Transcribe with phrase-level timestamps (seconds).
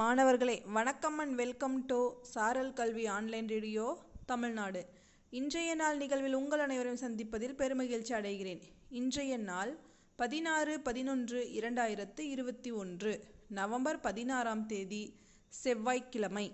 [0.00, 4.86] மாணவர்களே வணக்கம் and welcome to சாரல் கல்வி ஆன்லைன் ரேடியோ தமிழ்நாடு.
[5.30, 8.62] இன்றைய நாள் நிகழ்வில் உங்கள் அனைவரையும் சந்திப்பதில் பெருமகிழ்ச்சி அடைகிறேன்.
[8.88, 9.78] இன்றைய நாள்
[10.16, 15.14] பதினாறு பதினொன்று இரண்டாயிரத்து இருபத்தி ஒன்று நவம்பர் பதினாறாம் தேதி
[15.48, 16.52] செவ்வாய்க்கிழமை.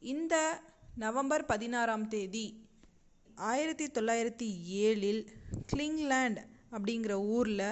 [0.00, 0.60] இந்த
[0.96, 2.66] நவம்பர் பதினாறாம் தேதி
[3.34, 4.50] ஆயிரத்தி தொள்ளாயிரத்தி
[4.84, 5.26] ஏழில்
[5.72, 7.66] கிளிங்லேண்ட் அப்படிங்கிற ஊரில்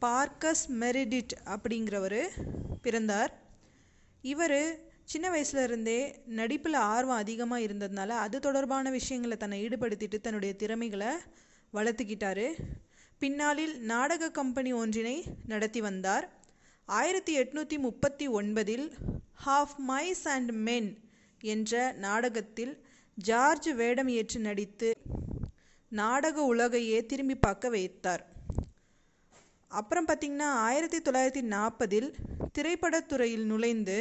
[0.00, 2.20] பார்க்கஸ் மெரிடிட் அப்படிங்கிறவர்
[2.82, 3.40] பிறந்தார்.
[4.22, 11.06] இவர் சின்ன வயசுல இருந்தே நடிப்பில் ஆர்வம் அதிகமாக இருந்ததுனால அது தொடர்பான விஷயங்களை தன்னை ஈடுபடுத்திட்டு தன்னுடைய திறமைகளை
[11.72, 12.46] வளர்த்துக்கிட்டாரு.
[13.18, 16.30] பின்னாளில் நாடக கம்பெனி ஒன்றினை நடத்தி வந்தார்.
[16.86, 18.86] ஆயிரத்தி எட்நூற்றி முப்பத்தி ஒன்பதில்
[19.46, 20.90] ஹாஃப் மைஸ் அண்ட் மென்
[21.40, 22.74] என்ற நாடகத்தில்
[23.14, 24.92] ஜார்ஜ் வேடம் ஏற்று நடித்து
[25.88, 28.22] நாடக உலகையே திரும்பி பார்க்க வைத்தார்.
[29.78, 32.08] அப்புறம் பார்த்திங்கன்னா ஆயிரத்தி தொள்ளாயிரத்தி நாற்பதில்
[32.58, 33.98] திரைப்படத்துறையில் நுழைந்து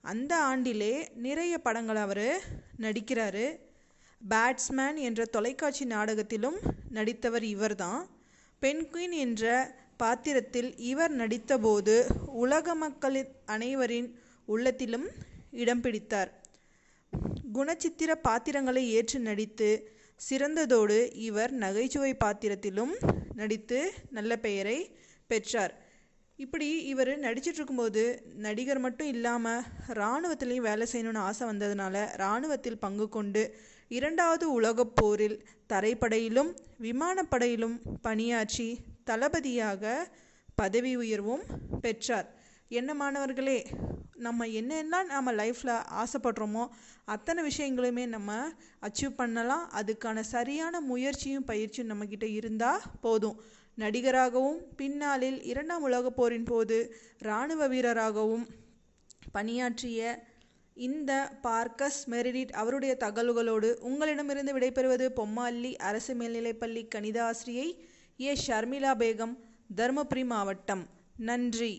[0.00, 2.26] அந்த ஆண்டிலே நிறைய படங்கள் அவர்
[2.80, 3.46] நடிக்கிறாரு.
[4.30, 6.58] பேட்ஸ்மேன் என்ற தொலைக்காட்சி நாடகத்திலும்
[6.90, 8.02] நடித்தவர் இவர்தான்.
[8.62, 11.96] பென்குயின் என்ற பாத்திரத்தில் இவர் நடித்தபோது
[12.44, 14.08] உலக மக்களின் அனைவரின்
[14.44, 15.08] உள்ளத்திலும்
[15.50, 16.30] இடம் பிடித்தார்.
[17.54, 19.70] குணச்சித்திர பாத்திரங்களை ஏற்று நடித்து
[20.28, 22.94] சிறந்ததோடு இவர் நகைச்சுவை பாத்திரத்திலும்
[23.34, 23.78] நடித்து
[24.10, 24.78] நல்ல பெயரை
[25.26, 25.74] பெற்றார்.
[26.38, 28.02] இப்படி இவர் நடிச்சிட்ருக்கும்போது
[28.34, 33.42] நடிகர் மட்டும் இல்லாமல் இராணுவத்திலையும் வேலை செய்யணும்னு ஆசை வந்ததுனால இராணுவத்தில் பங்கு கொண்டு
[33.88, 35.36] இரண்டாவது உலகப் போரில்
[35.72, 36.50] தரைப்படையிலும்
[36.80, 38.68] விமானப்படையிலும் பணியாற்றி
[39.04, 40.08] தளபதியாக
[40.54, 41.44] பதவி உயர்வும்
[41.80, 42.28] பெற்றார்.
[42.68, 43.58] என்ன மாணவர்களே
[44.26, 46.64] நம்ம என்னென்ன நம்ம லைஃப்பில் ஆசைப்படுறோமோ
[47.04, 48.30] அத்தனை விஷயங்களுமே நம்ம
[48.82, 49.70] அச்சீவ் பண்ணலாம்.
[49.80, 53.38] அதுக்கான சரியான முயற்சியும் பயிற்சியும் நம்மக்கிட்ட இருந்தால் போதும்.
[53.78, 56.78] நடிகராகவும் பின்னாளில் இரண்டாம் உலகப் போரின் போது
[57.18, 58.44] இராணுவ வீரராகவும்
[59.32, 60.00] பணியாற்றிய
[60.76, 61.12] இந்த
[61.42, 67.68] பார்க்கஸ் மெரிடிட் அவருடைய தகவல்களோடு உங்களிடமிருந்து விடைபெறுவது பொம்மாள்ளி அரசு மேல்நிலைப்பள்ளி கணித ஆசிரியை
[68.20, 68.32] ஏ.
[68.46, 69.34] ஷர்மிளா பேகம்
[69.76, 70.84] தருமபுரி மாவட்டம்.
[71.16, 71.72] நன்றி.